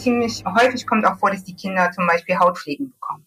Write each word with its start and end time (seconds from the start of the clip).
ziemlich 0.00 0.42
häufig 0.46 0.86
kommt 0.86 1.06
auch 1.06 1.18
vor, 1.18 1.30
dass 1.30 1.44
die 1.44 1.54
Kinder 1.54 1.90
zum 1.92 2.06
Beispiel 2.06 2.38
Hautpflegen 2.38 2.90
bekommen. 2.90 3.26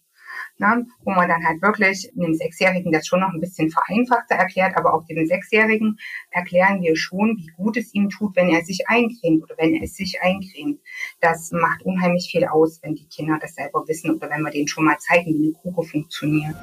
Ne, 0.56 0.86
wo 1.00 1.10
man 1.10 1.28
dann 1.28 1.44
halt 1.44 1.60
wirklich 1.62 2.12
dem 2.14 2.32
Sechsjährigen 2.32 2.92
das 2.92 3.08
schon 3.08 3.18
noch 3.18 3.32
ein 3.32 3.40
bisschen 3.40 3.70
vereinfachter 3.72 4.36
erklärt, 4.36 4.76
aber 4.76 4.94
auch 4.94 5.04
dem 5.04 5.26
Sechsjährigen 5.26 5.98
erklären 6.30 6.80
wir 6.80 6.96
schon, 6.96 7.36
wie 7.38 7.50
gut 7.56 7.76
es 7.76 7.92
ihm 7.92 8.08
tut, 8.08 8.36
wenn 8.36 8.50
er 8.50 8.64
sich 8.64 8.88
eincremt 8.88 9.42
oder 9.42 9.56
wenn 9.58 9.74
er 9.74 9.88
sich 9.88 10.22
eincremt. 10.22 10.78
Das 11.20 11.50
macht 11.50 11.82
unheimlich 11.82 12.28
viel 12.30 12.44
aus, 12.44 12.78
wenn 12.84 12.94
die 12.94 13.08
Kinder 13.08 13.36
das 13.40 13.56
selber 13.56 13.82
wissen 13.88 14.14
oder 14.14 14.30
wenn 14.30 14.42
wir 14.42 14.52
denen 14.52 14.68
schon 14.68 14.84
mal 14.84 14.96
zeigen, 14.98 15.34
wie 15.34 15.48
eine 15.48 15.52
Kuche 15.54 15.82
funktioniert. 15.88 16.54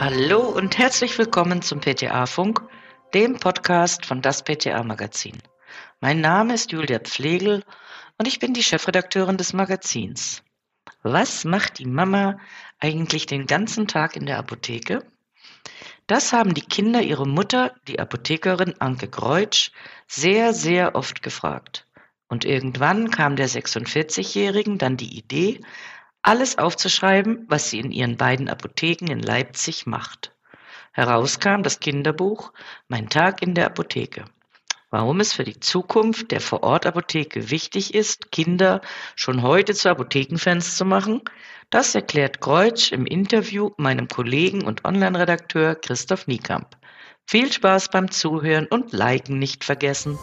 Hallo 0.00 0.40
und 0.40 0.76
herzlich 0.76 1.16
willkommen 1.16 1.62
zum 1.62 1.78
PTA-Funk, 1.78 2.62
dem 3.14 3.38
Podcast 3.38 4.06
von 4.06 4.22
das 4.22 4.42
PTA-Magazin. 4.42 5.38
Mein 6.00 6.20
Name 6.20 6.54
ist 6.54 6.72
Julia 6.72 6.98
Pflegel 6.98 7.62
und 8.18 8.26
ich 8.26 8.40
bin 8.40 8.54
die 8.54 8.62
Chefredakteurin 8.64 9.36
des 9.36 9.52
Magazins. 9.52 10.42
Was 11.04 11.44
macht 11.44 11.78
die 11.78 11.86
Mama 11.86 12.38
eigentlich 12.80 13.26
den 13.26 13.46
ganzen 13.46 13.86
Tag 13.86 14.16
in 14.16 14.26
der 14.26 14.38
Apotheke? 14.38 15.06
Das 16.08 16.32
haben 16.32 16.54
die 16.54 16.66
Kinder 16.66 17.02
ihre 17.02 17.24
Mutter, 17.24 17.76
die 17.86 18.00
Apothekerin 18.00 18.80
Anke 18.80 19.06
Greutsch, 19.06 19.70
sehr, 20.08 20.52
sehr 20.52 20.96
oft 20.96 21.22
gefragt. 21.22 21.86
Und 22.26 22.44
irgendwann 22.44 23.12
kam 23.12 23.36
der 23.36 23.48
46-Jährigen 23.48 24.76
dann 24.76 24.96
die 24.96 25.16
Idee, 25.16 25.60
alles 26.22 26.58
aufzuschreiben, 26.58 27.46
was 27.48 27.70
sie 27.70 27.78
in 27.78 27.92
ihren 27.92 28.16
beiden 28.16 28.48
Apotheken 28.48 29.06
in 29.06 29.20
Leipzig 29.20 29.86
macht. 29.86 30.33
Herauskam 30.96 31.64
das 31.64 31.80
Kinderbuch 31.80 32.52
Mein 32.86 33.08
Tag 33.08 33.42
in 33.42 33.56
der 33.56 33.66
Apotheke. 33.66 34.26
Warum 34.90 35.18
es 35.18 35.32
für 35.32 35.42
die 35.42 35.58
Zukunft 35.58 36.30
der 36.30 36.40
Vorortapotheke 36.40 37.50
wichtig 37.50 37.94
ist, 37.94 38.30
Kinder 38.30 38.80
schon 39.16 39.42
heute 39.42 39.74
zu 39.74 39.90
Apothekenfans 39.90 40.76
zu 40.76 40.84
machen, 40.84 41.22
das 41.68 41.96
erklärt 41.96 42.40
Kreutsch 42.40 42.92
im 42.92 43.06
Interview 43.06 43.70
meinem 43.76 44.06
Kollegen 44.06 44.62
und 44.62 44.84
Online-Redakteur 44.84 45.74
Christoph 45.74 46.28
Niekamp. 46.28 46.76
Viel 47.26 47.50
Spaß 47.50 47.88
beim 47.88 48.12
Zuhören 48.12 48.68
und 48.68 48.92
Liken 48.92 49.40
nicht 49.40 49.64
vergessen. 49.64 50.16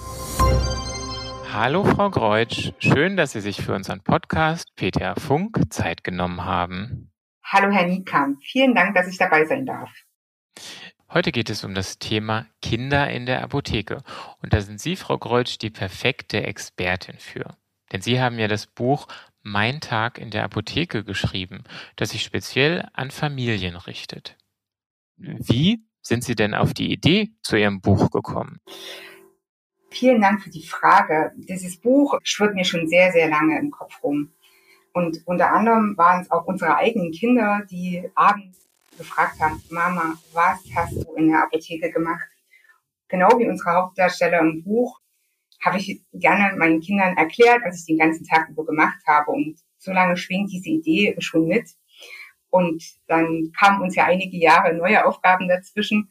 Hallo 1.51 1.83
Frau 1.83 2.09
Greutsch, 2.09 2.71
schön, 2.79 3.17
dass 3.17 3.33
Sie 3.33 3.41
sich 3.41 3.61
für 3.61 3.75
unseren 3.75 4.03
Podcast 4.05 4.73
PTA 4.77 5.15
Funk 5.15 5.59
Zeit 5.69 6.05
genommen 6.05 6.45
haben. 6.45 7.11
Hallo 7.43 7.73
Herr 7.73 7.87
Niekamp, 7.87 8.41
vielen 8.41 8.73
Dank, 8.73 8.95
dass 8.95 9.09
ich 9.09 9.17
dabei 9.17 9.43
sein 9.43 9.65
darf. 9.65 9.91
Heute 11.09 11.33
geht 11.33 11.49
es 11.49 11.65
um 11.65 11.75
das 11.75 11.99
Thema 11.99 12.47
Kinder 12.61 13.09
in 13.09 13.25
der 13.25 13.43
Apotheke. 13.43 14.01
Und 14.41 14.53
da 14.53 14.61
sind 14.61 14.79
Sie, 14.79 14.95
Frau 14.95 15.17
Greutsch, 15.17 15.57
die 15.59 15.69
perfekte 15.69 16.43
Expertin 16.43 17.17
für. 17.17 17.57
Denn 17.91 18.01
Sie 18.01 18.21
haben 18.21 18.39
ja 18.39 18.47
das 18.47 18.65
Buch 18.65 19.07
Mein 19.43 19.81
Tag 19.81 20.17
in 20.17 20.29
der 20.29 20.45
Apotheke 20.45 21.03
geschrieben, 21.03 21.63
das 21.97 22.11
sich 22.11 22.23
speziell 22.23 22.87
an 22.93 23.11
Familien 23.11 23.75
richtet. 23.75 24.37
Wie 25.17 25.83
sind 26.01 26.23
Sie 26.23 26.35
denn 26.35 26.53
auf 26.53 26.73
die 26.73 26.91
Idee 26.91 27.31
zu 27.41 27.57
Ihrem 27.57 27.81
Buch 27.81 28.09
gekommen? 28.09 28.59
Vielen 29.89 30.21
Dank 30.21 30.41
für 30.41 30.49
die 30.49 30.65
Frage. 30.65 31.33
Dieses 31.35 31.77
Buch 31.77 32.17
schwirrt 32.23 32.55
mir 32.55 32.63
schon 32.63 32.87
sehr, 32.87 33.11
sehr 33.11 33.29
lange 33.29 33.59
im 33.59 33.71
Kopf 33.71 34.01
rum. 34.01 34.31
Und 34.93 35.21
unter 35.25 35.51
anderem 35.51 35.97
waren 35.97 36.21
es 36.21 36.31
auch 36.31 36.45
unsere 36.45 36.77
eigenen 36.77 37.11
Kinder, 37.11 37.65
die 37.69 38.09
abends 38.15 38.69
gefragt 38.97 39.39
haben, 39.39 39.61
Mama, 39.69 40.15
was 40.33 40.59
hast 40.75 40.95
du 40.95 41.13
in 41.15 41.29
der 41.29 41.43
Apotheke 41.43 41.91
gemacht? 41.91 42.27
Genau 43.07 43.29
wie 43.39 43.47
unsere 43.47 43.71
Hauptdarsteller 43.71 44.39
im 44.39 44.63
Buch 44.63 44.99
habe 45.63 45.77
ich 45.77 46.01
gerne 46.13 46.57
meinen 46.57 46.81
Kindern 46.81 47.17
erklärt, 47.17 47.61
was 47.63 47.79
ich 47.79 47.85
den 47.85 47.97
ganzen 47.97 48.25
Tag 48.25 48.49
über 48.49 48.65
gemacht 48.65 49.01
habe. 49.05 49.31
Und 49.31 49.59
so 49.77 49.91
lange 49.91 50.17
schwingt 50.17 50.51
diese 50.51 50.69
Idee 50.69 51.15
schon 51.19 51.47
mit. 51.47 51.69
Und 52.49 52.83
dann 53.07 53.51
kamen 53.57 53.81
uns 53.81 53.95
ja 53.95 54.05
einige 54.05 54.37
Jahre 54.37 54.73
neue 54.73 55.05
Aufgaben 55.05 55.47
dazwischen. 55.47 56.09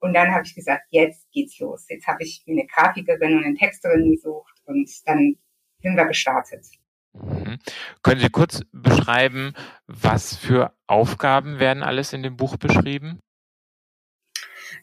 Und 0.00 0.14
dann 0.14 0.32
habe 0.32 0.44
ich 0.44 0.54
gesagt, 0.54 0.86
jetzt 0.90 1.30
geht's 1.30 1.58
los. 1.58 1.86
Jetzt 1.88 2.06
habe 2.06 2.22
ich 2.22 2.42
mir 2.46 2.52
eine 2.52 2.66
Grafikerin 2.66 3.36
und 3.36 3.44
eine 3.44 3.54
Texterin 3.54 4.10
gesucht 4.10 4.54
und 4.64 4.90
dann 5.06 5.36
sind 5.82 5.96
wir 5.96 6.06
gestartet. 6.06 6.66
Mhm. 7.12 7.58
Können 8.02 8.20
Sie 8.20 8.30
kurz 8.30 8.62
beschreiben, 8.72 9.54
was 9.86 10.36
für 10.36 10.72
Aufgaben 10.86 11.58
werden 11.58 11.82
alles 11.82 12.12
in 12.12 12.22
dem 12.22 12.36
Buch 12.36 12.56
beschrieben? 12.56 13.20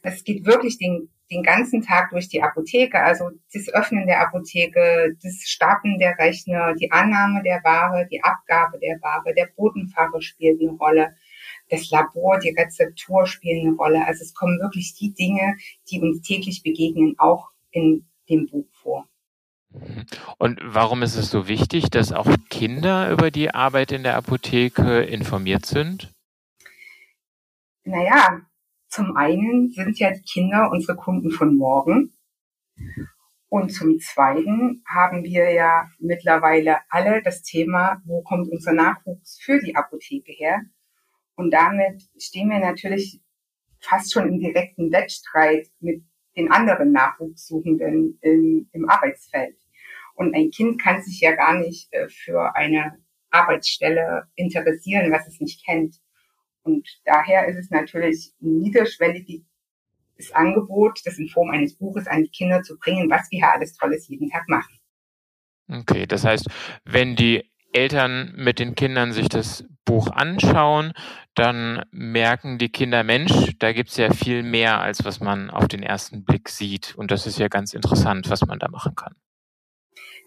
Es 0.01 0.23
geht 0.23 0.45
wirklich 0.45 0.77
den, 0.77 1.09
den 1.31 1.43
ganzen 1.43 1.81
Tag 1.81 2.09
durch 2.11 2.27
die 2.27 2.41
Apotheke, 2.41 3.01
also 3.01 3.29
das 3.53 3.69
Öffnen 3.69 4.05
der 4.05 4.21
Apotheke, 4.21 5.15
das 5.21 5.35
Starten 5.45 5.97
der 5.97 6.17
Rechner, 6.17 6.75
die 6.75 6.91
Annahme 6.91 7.41
der 7.43 7.63
Ware, 7.63 8.07
die 8.11 8.21
Abgabe 8.23 8.79
der 8.79 8.99
Ware, 9.01 9.33
der 9.33 9.47
Bodenfahrer 9.55 10.21
spielt 10.21 10.61
eine 10.61 10.71
Rolle 10.71 11.15
das 11.69 11.89
Labor, 11.89 12.39
die 12.39 12.55
Rezeptur 12.57 13.27
spielen 13.27 13.67
eine 13.67 13.75
Rolle. 13.75 14.05
Also 14.05 14.23
es 14.23 14.33
kommen 14.33 14.59
wirklich 14.59 14.93
die 14.93 15.13
Dinge, 15.13 15.57
die 15.89 15.99
uns 15.99 16.21
täglich 16.21 16.63
begegnen, 16.63 17.15
auch 17.17 17.51
in 17.71 18.07
dem 18.29 18.47
Buch 18.47 18.67
vor. 18.71 19.07
Und 20.37 20.59
warum 20.63 21.03
ist 21.03 21.15
es 21.15 21.29
so 21.29 21.47
wichtig, 21.47 21.89
dass 21.89 22.13
auch 22.13 22.29
Kinder 22.49 23.11
über 23.11 23.31
die 23.31 23.53
Arbeit 23.53 23.91
in 23.91 24.03
der 24.03 24.15
Apotheke 24.15 25.01
informiert 25.01 25.65
sind? 25.65 26.13
Naja, 27.83 28.41
zum 28.89 29.15
einen 29.15 29.69
sind 29.69 29.99
ja 29.99 30.11
die 30.11 30.21
Kinder 30.21 30.71
unsere 30.71 30.97
Kunden 30.97 31.31
von 31.31 31.55
morgen. 31.55 32.13
Und 33.49 33.69
zum 33.69 33.99
Zweiten 33.99 34.83
haben 34.85 35.23
wir 35.23 35.51
ja 35.51 35.89
mittlerweile 35.99 36.79
alle 36.89 37.21
das 37.21 37.43
Thema, 37.43 38.01
wo 38.05 38.21
kommt 38.21 38.49
unser 38.51 38.73
Nachwuchs 38.73 39.39
für 39.41 39.59
die 39.59 39.75
Apotheke 39.75 40.33
her? 40.33 40.61
Und 41.35 41.51
damit 41.51 42.03
stehen 42.17 42.49
wir 42.49 42.59
natürlich 42.59 43.21
fast 43.79 44.11
schon 44.11 44.27
im 44.27 44.39
direkten 44.39 44.91
Wettstreit 44.91 45.67
mit 45.79 46.03
den 46.37 46.51
anderen 46.51 46.91
Nachwuchssuchenden 46.91 48.17
im, 48.21 48.69
im 48.71 48.89
Arbeitsfeld. 48.89 49.57
Und 50.13 50.33
ein 50.35 50.51
Kind 50.51 50.81
kann 50.81 51.01
sich 51.01 51.19
ja 51.19 51.35
gar 51.35 51.59
nicht 51.59 51.91
äh, 51.91 52.07
für 52.07 52.55
eine 52.55 52.97
Arbeitsstelle 53.29 54.27
interessieren, 54.35 55.11
was 55.11 55.27
es 55.27 55.41
nicht 55.41 55.65
kennt. 55.65 55.97
Und 56.63 56.87
daher 57.05 57.47
ist 57.47 57.57
es 57.57 57.69
natürlich 57.69 58.33
ein 58.41 58.59
niederschwelliges 58.59 59.43
Angebot, 60.33 61.01
das 61.05 61.17
in 61.17 61.27
Form 61.27 61.49
eines 61.49 61.75
Buches 61.75 62.07
an 62.07 62.23
die 62.23 62.29
Kinder 62.29 62.61
zu 62.61 62.77
bringen, 62.77 63.09
was 63.09 63.29
wir 63.31 63.39
hier 63.39 63.51
alles 63.51 63.73
Tolles 63.73 64.07
jeden 64.07 64.29
Tag 64.29 64.47
machen. 64.47 64.77
Okay, 65.69 66.05
das 66.05 66.23
heißt, 66.23 66.47
wenn 66.85 67.15
die 67.15 67.43
Eltern 67.73 68.33
mit 68.35 68.59
den 68.59 68.75
Kindern 68.75 69.11
sich 69.11 69.29
das 69.29 69.65
Buch 69.85 70.11
anschauen, 70.11 70.93
dann 71.33 71.83
merken 71.91 72.57
die 72.57 72.69
Kinder, 72.69 73.03
Mensch, 73.03 73.31
da 73.59 73.71
gibt 73.73 73.89
es 73.89 73.97
ja 73.97 74.11
viel 74.11 74.43
mehr, 74.43 74.81
als 74.81 75.05
was 75.05 75.19
man 75.19 75.49
auf 75.49 75.67
den 75.67 75.83
ersten 75.83 76.25
Blick 76.25 76.49
sieht. 76.49 76.95
Und 76.95 77.11
das 77.11 77.25
ist 77.25 77.39
ja 77.39 77.47
ganz 77.47 77.73
interessant, 77.73 78.29
was 78.29 78.45
man 78.45 78.59
da 78.59 78.67
machen 78.69 78.95
kann. 78.95 79.15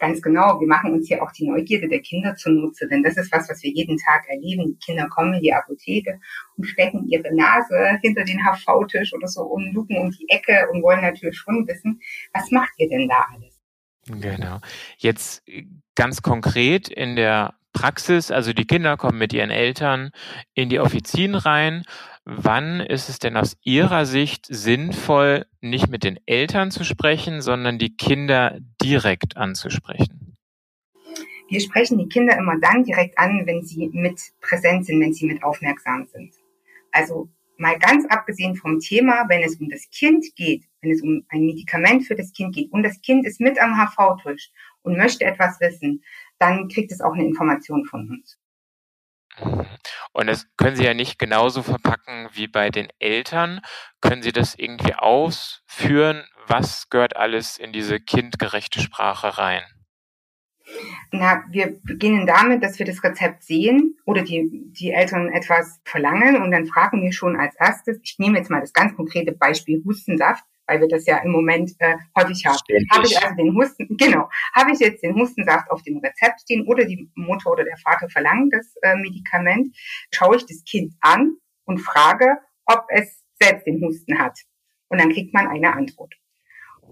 Ganz 0.00 0.22
genau. 0.22 0.58
Wir 0.58 0.66
machen 0.66 0.94
uns 0.94 1.08
hier 1.08 1.22
auch 1.22 1.30
die 1.30 1.46
Neugierde 1.46 1.86
der 1.86 2.00
Kinder 2.00 2.34
zunutze, 2.34 2.88
denn 2.88 3.02
das 3.02 3.18
ist 3.18 3.30
was, 3.32 3.50
was 3.50 3.62
wir 3.62 3.70
jeden 3.70 3.98
Tag 3.98 4.26
erleben. 4.28 4.64
Die 4.66 4.78
Kinder 4.78 5.06
kommen 5.10 5.34
in 5.34 5.42
die 5.42 5.52
Apotheke 5.52 6.18
und 6.56 6.64
stecken 6.64 7.06
ihre 7.06 7.34
Nase 7.34 7.98
hinter 8.00 8.24
den 8.24 8.40
HV-Tisch 8.42 9.12
oder 9.12 9.28
so 9.28 9.42
und 9.42 9.74
lupen 9.74 9.98
um 9.98 10.10
die 10.10 10.26
Ecke 10.30 10.68
und 10.72 10.82
wollen 10.82 11.02
natürlich 11.02 11.36
schon 11.36 11.68
wissen, 11.68 12.00
was 12.32 12.50
macht 12.50 12.72
ihr 12.78 12.88
denn 12.88 13.08
da 13.08 13.26
alles? 13.34 13.59
Genau. 14.06 14.60
Jetzt 14.98 15.46
äh, 15.48 15.66
ganz 15.94 16.22
konkret 16.22 16.88
in 16.88 17.16
der 17.16 17.54
Praxis, 17.72 18.30
also 18.30 18.52
die 18.52 18.66
Kinder 18.66 18.96
kommen 18.96 19.18
mit 19.18 19.32
ihren 19.32 19.50
Eltern 19.50 20.10
in 20.54 20.68
die 20.68 20.80
Offizien 20.80 21.34
rein. 21.34 21.84
Wann 22.24 22.80
ist 22.80 23.08
es 23.08 23.18
denn 23.18 23.36
aus 23.36 23.56
Ihrer 23.62 24.06
Sicht 24.06 24.46
sinnvoll, 24.48 25.46
nicht 25.60 25.88
mit 25.88 26.04
den 26.04 26.18
Eltern 26.26 26.70
zu 26.70 26.84
sprechen, 26.84 27.40
sondern 27.42 27.78
die 27.78 27.96
Kinder 27.96 28.58
direkt 28.82 29.36
anzusprechen? 29.36 30.36
Wir 31.48 31.60
sprechen 31.60 31.98
die 31.98 32.08
Kinder 32.08 32.36
immer 32.36 32.58
dann 32.60 32.84
direkt 32.84 33.18
an, 33.18 33.44
wenn 33.46 33.64
sie 33.64 33.88
mit 33.92 34.20
präsent 34.40 34.86
sind, 34.86 35.00
wenn 35.00 35.12
sie 35.12 35.26
mit 35.26 35.42
aufmerksam 35.42 36.06
sind. 36.06 36.34
Also 36.92 37.28
mal 37.56 37.78
ganz 37.78 38.06
abgesehen 38.06 38.54
vom 38.54 38.78
Thema, 38.78 39.24
wenn 39.28 39.42
es 39.42 39.56
um 39.56 39.68
das 39.68 39.88
Kind 39.90 40.26
geht, 40.36 40.64
wenn 40.80 40.90
es 40.90 41.02
um 41.02 41.24
ein 41.28 41.46
Medikament 41.46 42.06
für 42.06 42.14
das 42.14 42.32
Kind 42.32 42.54
geht 42.54 42.72
und 42.72 42.82
das 42.82 43.00
Kind 43.00 43.26
ist 43.26 43.40
mit 43.40 43.60
am 43.60 43.76
HV-Tisch 43.76 44.50
und 44.82 44.96
möchte 44.96 45.24
etwas 45.24 45.60
wissen, 45.60 46.02
dann 46.38 46.68
kriegt 46.68 46.92
es 46.92 47.00
auch 47.00 47.12
eine 47.12 47.26
Information 47.26 47.84
von 47.84 48.08
uns. 48.08 48.38
Mhm. 49.38 49.66
Und 50.12 50.26
das 50.26 50.46
können 50.56 50.76
Sie 50.76 50.84
ja 50.84 50.94
nicht 50.94 51.18
genauso 51.18 51.62
verpacken 51.62 52.28
wie 52.32 52.48
bei 52.48 52.70
den 52.70 52.88
Eltern. 52.98 53.60
Können 54.00 54.22
Sie 54.22 54.32
das 54.32 54.54
irgendwie 54.54 54.94
ausführen? 54.94 56.24
Was 56.46 56.88
gehört 56.88 57.16
alles 57.16 57.58
in 57.58 57.72
diese 57.72 58.00
kindgerechte 58.00 58.80
Sprache 58.80 59.38
rein? 59.38 59.62
Na, 61.12 61.42
wir 61.50 61.80
beginnen 61.82 62.26
damit, 62.26 62.62
dass 62.62 62.78
wir 62.78 62.86
das 62.86 63.02
Rezept 63.02 63.42
sehen 63.42 63.96
oder 64.04 64.22
die, 64.22 64.70
die 64.72 64.92
Eltern 64.92 65.28
etwas 65.28 65.80
verlangen 65.84 66.40
und 66.40 66.52
dann 66.52 66.66
fragen 66.66 67.02
wir 67.02 67.12
schon 67.12 67.36
als 67.36 67.56
erstes, 67.56 67.98
ich 68.02 68.18
nehme 68.18 68.38
jetzt 68.38 68.50
mal 68.50 68.60
das 68.60 68.72
ganz 68.72 68.94
konkrete 68.94 69.32
Beispiel 69.32 69.82
Hustensaft, 69.84 70.44
weil 70.70 70.80
wir 70.80 70.88
das 70.88 71.04
ja 71.06 71.18
im 71.18 71.32
Moment 71.32 71.72
äh, 71.80 71.96
häufig 72.16 72.46
haben. 72.46 72.58
Habe 72.92 73.06
ich 73.06 73.20
also 73.20 73.34
den 73.34 73.54
Husten, 73.56 73.88
genau, 73.98 74.28
habe 74.54 74.72
ich 74.72 74.78
jetzt 74.78 75.02
den 75.02 75.16
Hustensaft 75.16 75.70
auf 75.70 75.82
dem 75.82 75.98
Rezept 75.98 76.42
stehen 76.42 76.64
oder 76.66 76.84
die 76.84 77.10
Mutter 77.16 77.50
oder 77.50 77.64
der 77.64 77.76
Vater 77.78 78.08
verlangen 78.08 78.50
das 78.50 78.74
äh, 78.82 78.94
Medikament, 78.96 79.76
schaue 80.14 80.36
ich 80.36 80.46
das 80.46 80.62
Kind 80.64 80.94
an 81.00 81.36
und 81.64 81.78
frage, 81.78 82.38
ob 82.66 82.86
es 82.88 83.24
selbst 83.40 83.66
den 83.66 83.82
Husten 83.82 84.18
hat. 84.18 84.38
Und 84.88 85.00
dann 85.00 85.12
kriegt 85.12 85.34
man 85.34 85.48
eine 85.48 85.72
Antwort. 85.72 86.14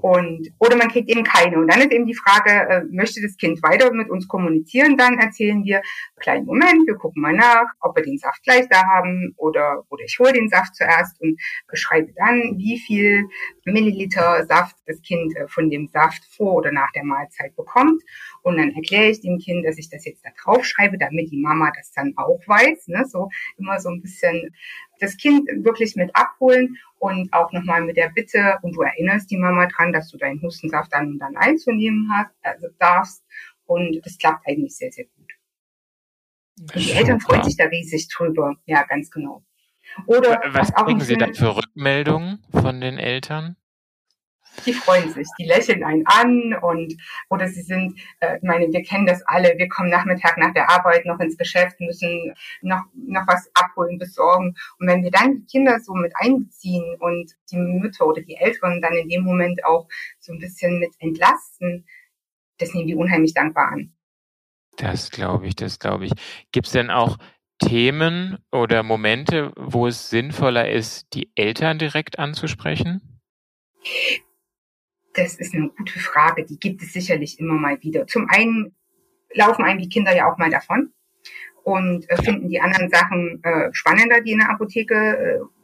Und, 0.01 0.49
oder 0.59 0.77
man 0.77 0.89
kriegt 0.89 1.09
eben 1.11 1.25
keine. 1.25 1.59
Und 1.59 1.69
dann 1.69 1.81
ist 1.81 1.91
eben 1.91 2.07
die 2.07 2.15
Frage, 2.15 2.51
äh, 2.51 2.83
möchte 2.91 3.21
das 3.21 3.37
Kind 3.37 3.63
weiter 3.63 3.93
mit 3.93 4.09
uns 4.11 4.29
kommunizieren? 4.29 4.97
Dann 4.97 5.19
erzählen 5.19 5.65
wir, 5.65 5.83
kleinen 6.21 6.47
Moment, 6.47 6.87
wir 6.87 6.95
gucken 6.95 7.23
mal 7.23 7.33
nach, 7.33 7.67
ob 7.81 7.97
wir 7.97 8.05
den 8.05 8.19
Saft 8.19 8.43
gleich 8.45 8.69
da 8.69 8.85
haben 8.87 9.35
oder, 9.37 9.85
oder 9.91 10.05
ich 10.05 10.19
hole 10.19 10.33
den 10.33 10.49
Saft 10.49 10.77
zuerst 10.77 11.21
und 11.21 11.41
beschreibe 11.69 12.13
dann, 12.17 12.59
wie 12.59 12.79
viel 12.79 13.29
Milliliter 13.65 14.47
Saft 14.47 14.77
das 14.87 15.03
Kind 15.03 15.37
äh, 15.37 15.49
von 15.49 15.69
dem 15.69 15.89
Saft 15.89 16.25
vor 16.37 16.55
oder 16.55 16.71
nach 16.71 16.93
der 16.93 17.05
Mahlzeit 17.05 17.57
bekommt. 17.57 18.03
Und 18.43 18.57
dann 18.57 18.73
erkläre 18.73 19.11
ich 19.11 19.21
dem 19.21 19.39
Kind, 19.39 19.67
dass 19.67 19.79
ich 19.79 19.91
das 19.91 20.05
jetzt 20.05 20.25
da 20.25 20.31
drauf 20.43 20.65
schreibe, 20.65 20.97
damit 20.97 21.31
die 21.31 21.41
Mama 21.41 21.73
das 21.77 21.93
dann 21.93 22.15
auch 22.17 22.41
weiß. 22.47 22.89
Ne? 22.89 23.05
So 23.07 23.29
immer 23.59 23.81
so 23.81 23.91
ein 23.91 24.01
bisschen 24.01 24.55
das 25.01 25.17
Kind 25.17 25.49
wirklich 25.65 25.97
mit 25.97 26.15
abholen 26.15 26.77
und 26.99 27.33
auch 27.33 27.53
nochmal 27.53 27.83
mit 27.83 27.97
der 27.97 28.09
Bitte, 28.09 28.59
und 28.63 28.75
du 28.75 28.83
erinnerst 28.83 29.31
die 29.31 29.37
Mama 29.37 29.67
dran, 29.67 29.93
dass 29.93 30.11
du 30.11 30.19
deinen 30.19 30.43
Hustensaft 30.43 30.93
dann 30.93 31.13
und 31.13 31.19
dann 31.19 31.37
einzunehmen 31.37 32.11
hast, 32.13 32.35
also 32.43 32.69
darfst. 32.79 33.25
Und 33.67 34.01
das 34.05 34.19
klappt 34.19 34.47
eigentlich 34.47 34.77
sehr, 34.77 34.91
sehr 34.91 35.05
gut. 35.05 35.31
Und 36.61 36.75
die 36.77 36.93
Eltern 36.93 37.21
freuen 37.21 37.45
sich 37.45 37.57
da 37.57 37.65
riesig 37.65 38.09
drüber. 38.09 38.57
Ja, 38.67 38.85
ganz 38.85 39.11
genau. 39.11 39.45
Oder 40.07 40.41
was, 40.47 40.73
was 40.73 40.85
kriegen 40.85 41.01
Sie 41.01 41.17
da 41.17 41.33
für 41.33 41.57
Rückmeldungen 41.57 42.45
von 42.51 42.81
den 42.81 42.99
Eltern? 42.99 43.57
Die 44.67 44.73
freuen 44.73 45.11
sich, 45.13 45.27
die 45.39 45.45
lächeln 45.45 45.85
einen 45.85 46.07
an 46.07 46.55
und 46.61 46.97
oder 47.29 47.49
sie 47.49 47.63
sind, 47.63 47.99
äh, 48.21 48.37
ich 48.37 48.43
meine, 48.43 48.67
wir 48.73 48.83
kennen 48.83 49.07
das 49.07 49.23
alle, 49.27 49.55
wir 49.57 49.69
kommen 49.69 49.91
Nachmittag 49.91 50.39
nach 50.39 50.53
der 50.53 50.71
Arbeit 50.71 51.07
noch 51.07 51.21
ins 51.21 51.37
Geschäft, 51.37 51.81
müssen 51.81 52.35
noch, 52.63 52.85
noch 52.95 53.27
was 53.27 53.51
abholen, 53.55 53.99
besorgen. 53.99 54.55
Und 54.79 54.87
wenn 54.87 55.03
wir 55.03 55.11
dann 55.11 55.37
die 55.37 55.47
Kinder 55.47 55.81
so 55.81 55.95
mit 55.95 56.13
einbeziehen 56.17 56.97
und 57.01 57.33
die 57.51 57.57
Mütter 57.57 58.07
oder 58.07 58.23
die 58.23 58.37
Eltern 58.37 58.81
dann 58.81 58.95
in 58.95 59.09
dem 59.09 59.23
Moment 59.23 59.65
auch 59.65 59.89
so 60.19 60.33
ein 60.33 60.39
bisschen 60.39 60.79
mit 60.79 60.95
entlasten, 60.99 61.87
das 62.59 62.75
nehmen 62.75 62.89
die 62.89 62.95
unheimlich 62.95 63.35
dankbar 63.35 63.73
an. 63.73 63.93
Das 64.77 65.11
glaube 65.11 65.47
ich, 65.47 65.57
das 65.57 65.79
glaube 65.79 66.07
ich. 66.07 66.13
Gibt 66.53 66.67
es 66.67 66.73
denn 66.73 66.91
auch 66.91 67.19
Themen 67.59 68.39
oder 68.53 68.83
Momente, 68.83 69.53
wo 69.57 69.87
es 69.89 70.11
sinnvoller 70.11 70.71
ist, 70.71 71.13
die 71.15 71.33
Eltern 71.35 71.79
direkt 71.79 72.19
anzusprechen? 72.19 73.21
Das 75.19 75.35
ist 75.35 75.53
eine 75.53 75.69
gute 75.71 75.99
Frage. 75.99 76.45
Die 76.45 76.59
gibt 76.59 76.81
es 76.81 76.93
sicherlich 76.93 77.41
immer 77.41 77.55
mal 77.55 77.83
wieder. 77.83 78.07
Zum 78.07 78.29
einen 78.31 78.73
laufen 79.35 79.65
einem 79.65 79.81
die 79.81 79.89
Kinder 79.89 80.15
ja 80.15 80.31
auch 80.31 80.39
mal 80.39 80.49
davon 80.49 80.93
und 81.65 82.09
äh, 82.09 82.23
finden 82.23 82.49
die 82.49 82.61
anderen 82.61 82.89
Sachen 82.89 83.43
äh, 83.43 83.69
spannender, 83.73 84.21
die 84.21 84.33
in 84.33 84.39
der 84.39 84.51
Apotheke 84.51 84.95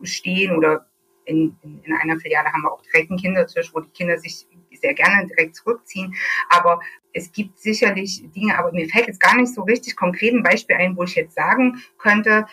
äh, 0.02 0.06
stehen 0.06 0.56
oder 0.56 0.86
in, 1.24 1.56
in, 1.62 1.80
in 1.84 1.92
einer 1.94 2.18
Filiale 2.18 2.52
haben 2.52 2.62
wir 2.62 2.72
auch 2.72 2.82
direkt 2.82 3.10
einen 3.10 3.20
Kindertisch, 3.20 3.72
wo 3.72 3.80
die 3.80 3.90
Kinder 3.90 4.18
sich 4.18 4.46
sehr 4.84 4.94
gerne 4.94 5.26
direkt 5.26 5.56
zurückziehen. 5.56 6.14
Aber 6.50 6.78
es 7.14 7.32
gibt 7.32 7.58
sicherlich 7.58 8.24
Dinge, 8.34 8.58
aber 8.58 8.72
mir 8.72 8.88
fällt 8.88 9.06
jetzt 9.06 9.20
gar 9.20 9.36
nicht 9.36 9.54
so 9.54 9.62
richtig 9.62 9.96
konkret 9.96 10.34
ein 10.34 10.42
Beispiel 10.42 10.76
ein, 10.76 10.96
wo 10.96 11.04
ich 11.04 11.14
jetzt 11.14 11.34
sagen 11.34 11.80
könnte, 11.96 12.46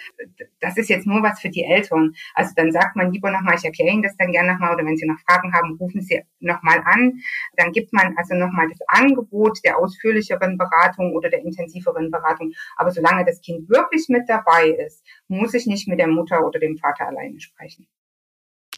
das 0.60 0.78
ist 0.78 0.90
jetzt 0.90 1.08
nur 1.08 1.24
was 1.24 1.42
für 1.42 1.50
die 1.50 1.64
Eltern. 1.64 2.14
Also 2.36 2.52
dann 2.56 2.72
sagt 2.72 2.96
man 2.96 3.12
lieber 3.12 3.32
nochmal, 3.32 3.56
ich 3.58 3.66
erkläre 3.66 3.92
Ihnen 3.92 4.04
das 4.04 4.16
dann 4.18 4.32
gerne 4.32 4.54
nochmal 4.54 4.76
oder 4.76 4.86
wenn 4.86 4.96
Sie 4.96 5.08
noch 5.08 5.20
Fragen 5.28 5.52
haben, 5.54 5.76
rufen 5.78 6.02
Sie 6.02 6.22
nochmal 6.40 6.82
an. 6.86 7.20
Dann 7.58 7.72
gibt 7.72 7.92
man 7.92 8.16
also 8.18 8.36
nochmal 8.36 8.70
das 8.70 8.80
Angebot 8.88 9.60
der 9.66 9.80
ausführlicheren 9.80 10.58
Beratung 10.58 11.14
oder 11.16 11.30
der 11.30 11.44
intensiveren 11.44 12.12
Beratung. 12.12 12.54
Aber 12.78 12.92
solange 12.92 13.26
das 13.26 13.42
Kind 13.42 13.68
wirklich 13.68 14.08
mit 14.10 14.30
dabei 14.30 14.70
ist, 14.70 15.04
muss 15.28 15.56
ich 15.56 15.66
nicht 15.66 15.88
mit 15.88 16.00
der 16.00 16.08
Mutter 16.08 16.46
oder 16.46 16.60
dem 16.60 16.78
Vater 16.78 17.08
alleine 17.08 17.40
sprechen. 17.40 17.88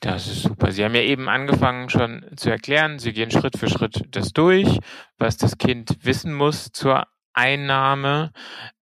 Das 0.04 0.28
ist 0.28 0.42
super. 0.42 0.74
Sie 0.74 0.84
haben 0.84 0.96
ja 0.96 1.02
eben 1.02 1.30
angefangen 1.30 1.90
schon 1.90 2.26
zu 2.36 2.50
erklären, 2.50 3.00
Sie 3.00 3.14
gehen 3.14 3.32
Schritt 3.32 3.58
für 3.58 3.70
Schritt 3.70 4.04
das 4.12 4.34
durch, 4.34 4.80
was 5.18 5.38
das 5.38 5.58
Kind 5.58 5.98
wissen 6.02 6.34
muss 6.34 6.74
zur 6.74 7.08
Einnahme. 7.32 8.34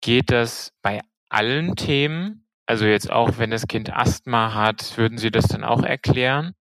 Geht 0.01 0.29
das 0.29 0.71
bei 0.83 1.01
allen 1.27 1.75
Themen? 1.75 2.45
Also 2.67 2.85
jetzt 2.85 3.09
auch, 3.11 3.39
wenn 3.39 3.49
das 3.49 3.65
Kind 3.65 3.91
Asthma 3.91 4.53
hat, 4.53 4.99
würden 4.99 5.17
Sie 5.17 5.31
das 5.31 5.47
dann 5.47 5.63
auch 5.63 5.81
erklären? 5.81 6.53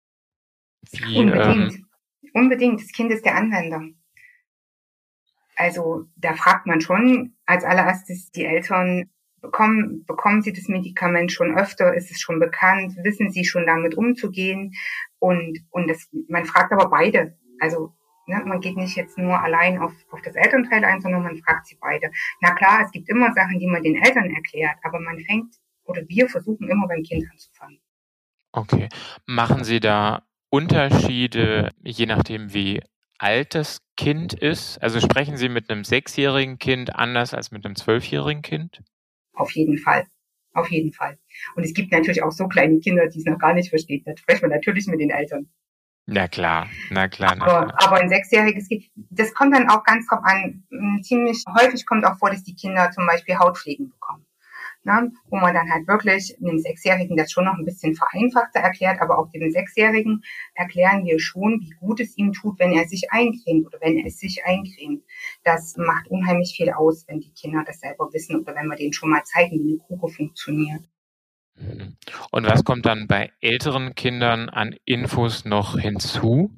Wie, 0.92 1.18
Unbedingt. 1.18 1.74
Ähm, 1.74 1.86
Unbedingt. 2.32 2.80
Das 2.80 2.92
Kind 2.92 3.12
ist 3.12 3.26
der 3.26 3.36
Anwender. 3.36 3.82
Also 5.56 6.06
da 6.16 6.32
fragt 6.32 6.64
man 6.64 6.80
schon 6.80 7.36
als 7.44 7.64
allererstes 7.64 8.30
die 8.30 8.46
Eltern, 8.46 9.10
bekommen, 9.40 10.05
bekommen 10.06 10.43
Sie 10.43 10.52
das 10.52 10.69
Medikament 10.69 11.32
schon 11.32 11.56
öfter? 11.56 11.94
Ist 11.94 12.11
es 12.11 12.20
schon 12.20 12.40
bekannt? 12.40 12.96
Wissen 13.02 13.31
Sie 13.31 13.44
schon 13.44 13.67
damit 13.67 13.96
umzugehen? 13.96 14.75
Und, 15.19 15.58
und 15.70 15.88
das, 15.88 16.08
man 16.29 16.44
fragt 16.44 16.73
aber 16.73 16.90
beide. 16.90 17.37
Also, 17.61 17.94
ne, 18.26 18.43
man 18.44 18.61
geht 18.61 18.76
nicht 18.76 18.96
jetzt 18.96 19.19
nur 19.19 19.40
allein 19.40 19.79
auf, 19.79 19.93
auf 20.11 20.23
das 20.23 20.37
Elternteil 20.37 20.85
ein, 20.85 21.00
sondern 21.00 21.23
man 21.23 21.37
fragt 21.38 21.67
sie 21.67 21.76
beide. 21.81 22.11
Na 22.40 22.55
klar, 22.55 22.82
es 22.85 22.93
gibt 22.93 23.08
immer 23.08 23.32
Sachen, 23.32 23.58
die 23.58 23.67
man 23.67 23.82
den 23.82 23.96
Eltern 23.96 24.31
erklärt, 24.31 24.76
aber 24.82 25.00
man 25.00 25.19
fängt 25.20 25.55
oder 25.85 26.02
wir 26.06 26.29
versuchen 26.29 26.69
immer 26.69 26.87
beim 26.87 27.02
Kind 27.02 27.26
anzufangen. 27.31 27.81
Okay. 28.52 28.88
Machen 29.26 29.64
Sie 29.64 29.81
da 29.81 30.23
Unterschiede, 30.50 31.70
je 31.82 32.06
nachdem, 32.06 32.52
wie 32.55 32.82
alt 33.19 33.55
das 33.55 33.82
Kind 33.96 34.32
ist? 34.32 34.79
Also 34.82 35.00
sprechen 35.00 35.37
Sie 35.37 35.49
mit 35.49 35.70
einem 35.70 35.85
sechsjährigen 35.85 36.58
Kind 36.58 36.94
anders 36.94 37.35
als 37.35 37.50
mit 37.50 37.64
einem 37.64 37.76
zwölfjährigen 37.76 38.43
Kind? 38.43 38.82
Auf 39.38 39.52
jeden 39.52 39.79
Fall. 39.79 40.06
Auf 40.52 40.70
jeden 40.70 40.93
Fall. 40.93 41.19
Und 41.55 41.64
es 41.64 41.73
gibt 41.73 41.93
natürlich 41.93 42.23
auch 42.23 42.32
so 42.32 42.49
kleine 42.49 42.81
Kinder, 42.81 43.06
die 43.06 43.19
es 43.20 43.25
noch 43.25 43.38
gar 43.38 43.55
nicht 43.55 43.70
verstehen. 43.70 44.02
Da 44.05 44.17
sprechen 44.17 44.43
wir 44.43 44.49
natürlich 44.49 44.87
mit 44.87 45.00
den 45.00 45.11
Eltern. 45.11 45.49
Na 46.06 46.26
klar, 46.26 46.69
na 46.90 47.06
klar. 47.06 47.37
Na 47.37 47.44
aber, 47.44 47.67
klar. 47.67 47.87
aber 47.87 48.00
ein 48.00 48.08
sechsjähriges 48.08 48.69
Kind, 48.69 48.85
das 48.94 49.35
kommt 49.35 49.55
dann 49.55 49.69
auch 49.69 49.85
ganz 49.85 50.06
drauf 50.06 50.20
an. 50.23 50.64
Ziemlich 51.02 51.44
häufig 51.61 51.87
kommt 51.87 52.05
auch 52.06 52.19
vor, 52.19 52.31
dass 52.31 52.43
die 52.43 52.55
Kinder 52.55 52.90
zum 52.90 53.06
Beispiel 53.06 53.38
Hautpflegen 53.38 53.90
bekommen 53.90 54.27
ne, 54.88 55.12
wo 55.31 55.37
man 55.37 55.55
dann 55.55 55.70
halt 55.70 55.87
wirklich 55.87 56.35
dem 56.38 56.58
Sechsjährigen 56.58 57.17
das 57.17 57.31
schon 57.31 57.44
noch 57.44 57.56
ein 57.58 57.64
bisschen 57.64 57.94
vereinfachter 57.94 58.61
erklärt, 58.61 59.00
aber 59.00 59.19
auch 59.19 59.31
dem 59.31 59.50
Sechsjährigen 59.50 60.23
erklären 60.55 61.05
wir 61.05 61.20
schon, 61.20 61.61
wie 61.61 61.75
gut 61.79 62.00
es 62.00 62.17
ihm 62.17 62.32
tut, 62.32 62.58
wenn 62.58 62.73
er 62.73 62.88
sich 62.88 63.12
eincremt 63.12 63.66
oder 63.66 63.78
wenn 63.80 63.99
er 63.99 64.11
sich 64.11 64.45
eincremt. 64.45 65.04
Das 65.45 65.76
macht 65.76 66.09
unheimlich 66.09 66.54
viel 66.57 66.71
aus, 66.71 67.07
wenn 67.07 67.21
die 67.21 67.33
Kinder 67.33 67.62
das 67.66 67.80
selber 67.80 68.12
wissen 68.12 68.40
oder 68.40 68.54
wenn 68.54 68.66
wir 68.66 68.76
denen 68.76 68.92
schon 68.92 69.11
mal 69.11 69.23
zeigen, 69.25 69.62
wie 69.62 69.73
eine 69.73 69.78
Kuche 69.78 70.09
funktioniert. 70.09 70.83
Und 72.30 72.47
was 72.47 72.64
kommt 72.64 72.87
dann 72.87 73.09
bei 73.09 73.33
älteren 73.40 73.95
Kindern 73.95 74.49
an 74.49 74.76
Infos 74.85 75.45
noch 75.45 75.78
hinzu? 75.78 76.52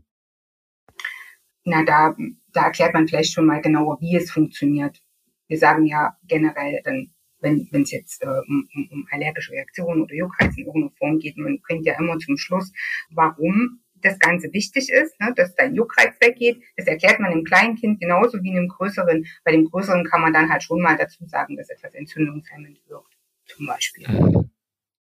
Na, 1.64 1.84
da, 1.84 2.14
da 2.52 2.64
erklärt 2.64 2.94
man 2.94 3.08
vielleicht 3.08 3.32
schon 3.32 3.46
mal 3.46 3.60
genauer, 3.60 3.98
wie 4.00 4.16
es 4.16 4.30
funktioniert. 4.30 5.02
Wir 5.48 5.58
sagen 5.58 5.86
ja 5.86 6.16
generell 6.26 6.80
dann 6.84 7.12
wenn 7.40 7.68
es 7.72 7.90
jetzt 7.90 8.22
äh, 8.22 8.40
um, 8.48 8.68
um 8.90 9.06
allergische 9.10 9.52
Reaktionen 9.52 10.02
oder 10.02 10.14
Juckreiz 10.14 10.56
in 10.56 10.66
irgendeiner 10.66 10.92
Form 10.96 11.18
geht. 11.18 11.36
Man 11.36 11.60
bringt 11.60 11.86
ja 11.86 11.98
immer 11.98 12.18
zum 12.18 12.36
Schluss, 12.36 12.72
warum 13.10 13.80
das 14.02 14.18
Ganze 14.18 14.52
wichtig 14.52 14.88
ist, 14.90 15.18
ne, 15.20 15.32
dass 15.36 15.54
dein 15.54 15.74
Juckreiz 15.74 16.14
weggeht. 16.20 16.62
Das 16.76 16.86
erklärt 16.86 17.20
man 17.20 17.32
dem 17.32 17.44
kleinen 17.44 17.76
Kind 17.76 18.00
genauso 18.00 18.42
wie 18.42 18.50
einem 18.50 18.68
größeren. 18.68 19.26
Bei 19.44 19.52
dem 19.52 19.66
größeren 19.66 20.04
kann 20.04 20.22
man 20.22 20.32
dann 20.32 20.50
halt 20.50 20.62
schon 20.62 20.80
mal 20.80 20.96
dazu 20.96 21.26
sagen, 21.26 21.56
dass 21.56 21.68
etwas 21.68 21.94
entzündungshemmend 21.94 22.80
wirkt, 22.88 23.16
zum 23.46 23.66
Beispiel. 23.66 24.06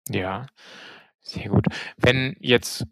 Ja, 0.10 0.48
sehr 1.22 1.50
gut. 1.50 1.66
Wenn 1.98 2.36
jetzt 2.40 2.86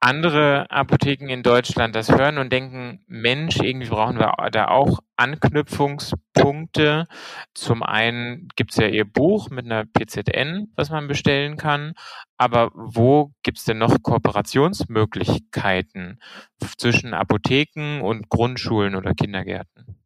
andere 0.00 0.70
Apotheken 0.70 1.28
in 1.28 1.42
Deutschland 1.42 1.96
das 1.96 2.10
hören 2.10 2.38
und 2.38 2.52
denken, 2.52 3.04
Mensch, 3.06 3.56
irgendwie 3.56 3.88
brauchen 3.88 4.18
wir 4.18 4.34
da 4.50 4.68
auch 4.68 5.00
Anknüpfungspunkte. 5.16 7.06
Zum 7.54 7.82
einen 7.82 8.48
gibt 8.56 8.72
es 8.72 8.76
ja 8.76 8.88
Ihr 8.88 9.04
Buch 9.04 9.48
mit 9.50 9.64
einer 9.64 9.86
PZN, 9.86 10.72
was 10.76 10.90
man 10.90 11.08
bestellen 11.08 11.56
kann. 11.56 11.94
Aber 12.36 12.70
wo 12.74 13.32
gibt 13.42 13.56
es 13.58 13.64
denn 13.64 13.78
noch 13.78 14.02
Kooperationsmöglichkeiten 14.02 16.20
zwischen 16.76 17.14
Apotheken 17.14 18.02
und 18.02 18.28
Grundschulen 18.28 18.94
oder 18.94 19.14
Kindergärten? 19.14 19.96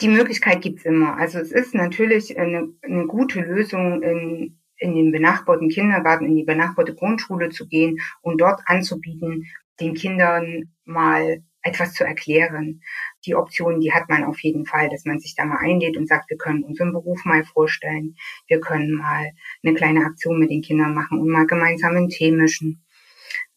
Die 0.00 0.08
Möglichkeit 0.08 0.62
gibt 0.62 0.78
es 0.80 0.84
immer. 0.84 1.16
Also 1.16 1.38
es 1.38 1.52
ist 1.52 1.72
natürlich 1.74 2.36
eine, 2.38 2.68
eine 2.82 3.06
gute 3.06 3.40
Lösung 3.40 4.02
in 4.02 4.58
in 4.78 4.94
den 4.94 5.12
benachbarten 5.12 5.68
Kindergarten, 5.68 6.26
in 6.26 6.36
die 6.36 6.44
benachbarte 6.44 6.94
Grundschule 6.94 7.50
zu 7.50 7.66
gehen 7.68 7.98
und 8.22 8.40
dort 8.40 8.60
anzubieten, 8.66 9.46
den 9.80 9.94
Kindern 9.94 10.72
mal 10.84 11.42
etwas 11.62 11.94
zu 11.94 12.04
erklären. 12.04 12.82
Die 13.24 13.34
Option, 13.34 13.80
die 13.80 13.92
hat 13.92 14.08
man 14.08 14.24
auf 14.24 14.40
jeden 14.40 14.66
Fall, 14.66 14.88
dass 14.88 15.04
man 15.04 15.18
sich 15.18 15.34
da 15.34 15.44
mal 15.44 15.58
einlädt 15.58 15.96
und 15.96 16.06
sagt, 16.08 16.30
wir 16.30 16.36
können 16.36 16.62
unseren 16.62 16.92
Beruf 16.92 17.24
mal 17.24 17.44
vorstellen, 17.44 18.16
wir 18.46 18.60
können 18.60 18.94
mal 18.94 19.32
eine 19.62 19.74
kleine 19.74 20.04
Aktion 20.04 20.38
mit 20.38 20.50
den 20.50 20.62
Kindern 20.62 20.94
machen 20.94 21.18
und 21.20 21.28
mal 21.28 21.46
gemeinsam 21.46 21.96
einen 21.96 22.08
Tee 22.08 22.30
mischen. 22.30 22.84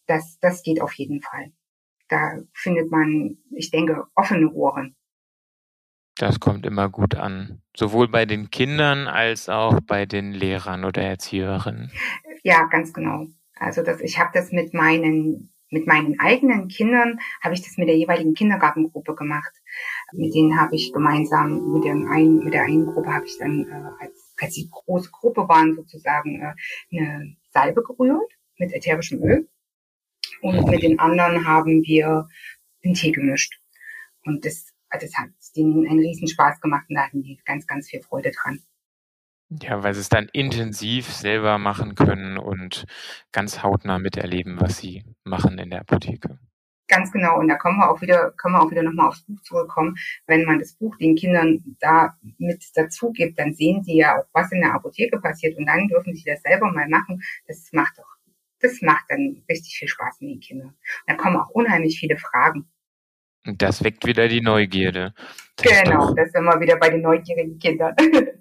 das, 0.08 0.40
das 0.40 0.64
geht 0.64 0.82
auf 0.82 0.94
jeden 0.94 1.22
Fall. 1.22 1.52
Da 2.08 2.40
findet 2.54 2.90
man, 2.92 3.38
ich 3.56 3.70
denke, 3.72 4.06
offene 4.16 4.52
Ohren. 4.52 4.96
Das 6.20 6.42
kommt 6.42 6.66
immer 6.66 6.90
gut 6.90 7.16
an. 7.16 7.62
Sowohl 7.74 8.10
bei 8.10 8.26
den 8.26 8.50
Kindern 8.50 9.08
als 9.08 9.48
auch 9.48 9.80
bei 9.80 10.06
den 10.06 10.34
Lehrern 10.34 10.84
oder 10.84 11.02
Erzieherinnen. 11.02 11.92
Ja, 12.44 12.66
ganz 12.66 12.92
genau. 12.92 13.28
Also 13.56 13.84
das, 13.84 14.02
ich 14.02 14.20
habe 14.20 14.30
das 14.34 14.52
mit 14.52 14.74
meinen 14.74 15.54
mit 15.72 15.88
meinen 15.88 16.20
eigenen 16.20 16.68
Kindern 16.68 17.20
habe 17.42 17.54
ich 17.54 17.62
das 17.62 17.78
mit 17.78 17.88
der 17.88 17.96
jeweiligen 17.96 18.34
Kindergartengruppe 18.34 19.16
gemacht. 19.16 19.54
Mit 20.12 20.34
denen 20.34 20.60
habe 20.60 20.76
ich 20.76 20.92
gemeinsam 20.92 21.72
mit 21.72 21.86
der 21.86 21.94
einen 21.94 22.44
mit 22.44 22.54
der 22.54 22.64
einen 22.64 22.88
Gruppe 22.88 23.14
habe 23.14 23.26
ich 23.26 23.38
dann 23.38 23.66
äh, 23.70 24.04
als 24.04 24.36
als 24.42 24.54
die 24.56 24.70
große 24.70 25.12
Gruppe 25.12 25.48
waren 25.48 25.76
sozusagen 25.76 26.42
äh, 26.42 26.54
eine 26.92 27.38
Salbe 27.52 27.82
gerührt 27.82 28.34
mit 28.58 28.74
ätherischem 28.74 29.24
Öl 29.24 29.48
und 30.42 30.68
mit 30.68 30.82
den 30.82 31.00
anderen 31.00 31.48
haben 31.48 31.82
wir 31.84 32.28
den 32.84 32.94
Tee 32.94 33.12
gemischt 33.12 33.62
und 34.26 34.44
das 34.44 34.74
das 34.92 35.16
hat 35.16 35.30
denen 35.54 35.88
einen 35.88 36.00
riesen 36.00 36.28
Spaß 36.28 36.62
gemacht 36.62 36.86
und 36.90 36.96
da 36.96 37.06
hatten 37.06 37.24
die 37.24 37.40
ganz 37.46 37.68
ganz 37.68 37.90
viel 37.90 38.02
Freude 38.02 38.32
dran. 38.32 38.60
Ja, 39.50 39.84
weil 39.84 39.96
sie 39.96 40.02
es 40.02 40.10
dann 40.10 40.30
intensiv 40.32 41.08
selber 41.08 41.58
machen 41.58 41.96
können 41.96 42.38
und 42.38 42.86
ganz 43.32 43.64
hautnah 43.64 43.98
miterleben, 43.98 44.62
was 44.62 44.78
sie 44.78 45.04
machen 45.24 45.58
in 45.58 45.72
der 45.72 45.82
Apotheke. 45.82 46.38
Ganz 46.88 47.12
genau. 47.12 47.40
Und 47.40 47.48
da 47.48 47.56
kommen 47.56 47.78
wir 47.78 47.90
auch 47.90 48.02
wieder, 48.02 48.32
können 48.32 48.56
wir 48.56 48.62
auch 48.62 48.72
wieder 48.72 48.84
nochmal 48.84 49.08
aufs 49.08 49.22
Buch 49.22 49.40
zurückkommen. 49.42 49.96
Wenn 50.28 50.44
man 50.46 50.60
das 50.60 50.74
Buch 50.74 50.96
den 50.98 51.16
Kindern 51.16 51.64
da 51.80 52.18
mit 52.38 52.66
dazu 52.76 53.12
gibt, 53.12 53.40
dann 53.40 53.54
sehen 53.54 53.84
sie 53.84 53.98
ja 53.98 54.20
auch, 54.20 54.26
was 54.34 54.52
in 54.52 54.62
der 54.62 54.74
Apotheke 54.74 55.20
passiert 55.20 55.58
und 55.58 55.68
dann 55.68 55.88
dürfen 55.88 56.16
sie 56.16 56.24
das 56.26 56.42
selber 56.42 56.72
mal 56.72 56.90
machen. 56.90 57.22
Das 57.48 57.70
macht 57.72 57.98
doch, 57.98 58.18
das 58.60 58.82
macht 58.82 59.06
dann 59.10 59.44
richtig 59.48 59.78
viel 59.78 59.88
Spaß 59.88 60.22
mit 60.22 60.32
den 60.32 60.40
Kindern. 60.40 60.70
Und 60.70 60.78
da 61.08 61.16
kommen 61.16 61.38
auch 61.38 61.50
unheimlich 61.50 62.00
viele 62.00 62.18
Fragen. 62.18 62.68
Das 63.46 63.84
weckt 63.84 64.06
wieder 64.06 64.28
die 64.28 64.42
Neugierde. 64.42 65.14
Das 65.56 65.84
genau, 65.84 66.14
das 66.14 66.32
sind 66.32 66.44
wir 66.44 66.60
wieder 66.60 66.78
bei 66.78 66.90
den 66.90 67.02
neugierigen 67.02 67.58
Kindern. 67.58 67.96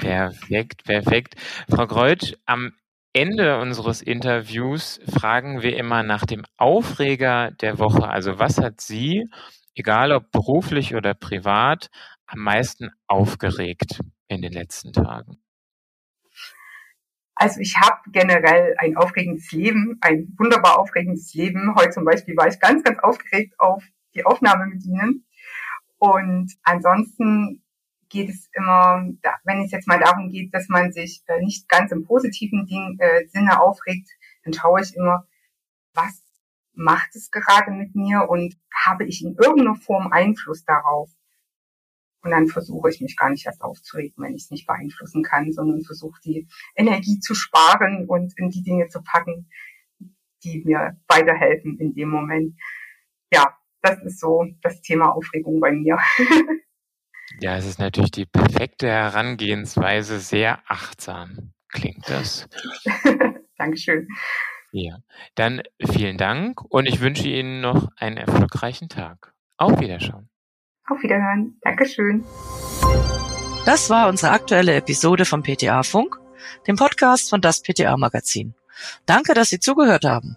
Perfekt, 0.00 0.84
perfekt. 0.84 1.34
Frau 1.70 1.86
Greutsch, 1.86 2.34
am 2.44 2.72
Ende 3.12 3.60
unseres 3.60 4.02
Interviews 4.02 5.00
fragen 5.08 5.62
wir 5.62 5.76
immer 5.76 6.02
nach 6.02 6.26
dem 6.26 6.44
Aufreger 6.56 7.52
der 7.52 7.78
Woche. 7.78 8.08
Also 8.08 8.40
was 8.40 8.58
hat 8.58 8.80
Sie, 8.80 9.30
egal 9.76 10.10
ob 10.10 10.32
beruflich 10.32 10.96
oder 10.96 11.14
privat, 11.14 11.90
am 12.26 12.40
meisten 12.40 12.90
aufgeregt 13.06 14.00
in 14.26 14.42
den 14.42 14.52
letzten 14.52 14.92
Tagen? 14.92 15.38
Also 17.36 17.60
ich 17.60 17.76
habe 17.76 18.00
generell 18.10 18.74
ein 18.78 18.96
aufregendes 18.96 19.50
Leben, 19.52 19.98
ein 20.00 20.34
wunderbar 20.36 20.78
aufregendes 20.78 21.32
Leben. 21.34 21.74
Heute 21.76 21.90
zum 21.90 22.04
Beispiel 22.04 22.36
war 22.36 22.48
ich 22.48 22.58
ganz, 22.58 22.82
ganz 22.82 22.98
aufgeregt 23.00 23.54
auf 23.58 23.84
die 24.14 24.24
Aufnahme 24.24 24.66
mit 24.66 24.84
Ihnen. 24.84 25.26
Und 25.98 26.52
ansonsten 26.62 27.62
geht 28.08 28.28
es 28.28 28.48
immer, 28.52 29.04
wenn 29.44 29.62
es 29.62 29.72
jetzt 29.72 29.88
mal 29.88 29.98
darum 29.98 30.30
geht, 30.30 30.54
dass 30.54 30.68
man 30.68 30.92
sich 30.92 31.22
äh, 31.26 31.40
nicht 31.40 31.68
ganz 31.68 31.90
im 31.90 32.04
positiven 32.04 32.66
Ding, 32.66 32.96
äh, 33.00 33.26
Sinne 33.28 33.60
aufregt, 33.60 34.08
dann 34.44 34.52
schaue 34.52 34.82
ich 34.82 34.94
immer, 34.94 35.26
was 35.94 36.22
macht 36.74 37.14
es 37.14 37.30
gerade 37.30 37.70
mit 37.70 37.94
mir 37.94 38.28
und 38.28 38.56
habe 38.72 39.04
ich 39.04 39.22
in 39.22 39.34
irgendeiner 39.34 39.76
Form 39.76 40.12
Einfluss 40.12 40.64
darauf? 40.64 41.10
Und 42.22 42.30
dann 42.30 42.48
versuche 42.48 42.88
ich 42.88 43.00
mich 43.00 43.16
gar 43.16 43.30
nicht 43.30 43.46
erst 43.46 43.62
aufzuregen, 43.62 44.22
wenn 44.22 44.34
ich 44.34 44.44
es 44.44 44.50
nicht 44.50 44.66
beeinflussen 44.66 45.22
kann, 45.22 45.52
sondern 45.52 45.82
versuche 45.82 46.20
die 46.24 46.48
Energie 46.74 47.20
zu 47.20 47.34
sparen 47.34 48.06
und 48.06 48.32
in 48.38 48.48
die 48.48 48.62
Dinge 48.62 48.88
zu 48.88 49.02
packen, 49.02 49.50
die 50.42 50.62
mir 50.64 50.96
weiterhelfen 51.06 51.78
in 51.78 51.94
dem 51.94 52.08
Moment. 52.08 52.54
Ja, 53.32 53.56
das 53.84 54.02
ist 54.02 54.20
so 54.20 54.46
das 54.62 54.80
Thema 54.80 55.14
Aufregung 55.14 55.60
bei 55.60 55.72
mir. 55.72 55.98
Ja, 57.40 57.56
es 57.56 57.66
ist 57.66 57.80
natürlich 57.80 58.12
die 58.12 58.26
perfekte 58.26 58.86
Herangehensweise, 58.86 60.20
sehr 60.20 60.60
achtsam 60.68 61.54
klingt 61.74 62.08
das. 62.08 62.48
Dankeschön. 63.58 64.08
Ja, 64.72 64.98
dann 65.34 65.62
vielen 65.84 66.16
Dank 66.16 66.62
und 66.62 66.86
ich 66.86 67.00
wünsche 67.00 67.28
Ihnen 67.28 67.60
noch 67.60 67.88
einen 67.96 68.16
erfolgreichen 68.16 68.88
Tag. 68.88 69.34
Auf 69.56 69.78
Wiederschauen. 69.80 70.28
Auf 70.88 71.02
Wiederhören. 71.02 71.58
Dankeschön. 71.62 72.24
Das 73.66 73.88
war 73.90 74.08
unsere 74.08 74.32
aktuelle 74.32 74.74
Episode 74.74 75.24
vom 75.24 75.42
PTA 75.42 75.82
Funk, 75.82 76.18
dem 76.66 76.76
Podcast 76.76 77.30
von 77.30 77.40
das 77.40 77.62
PTA 77.62 77.96
Magazin. 77.96 78.54
Danke, 79.06 79.34
dass 79.34 79.50
Sie 79.50 79.60
zugehört 79.60 80.04
haben. 80.04 80.36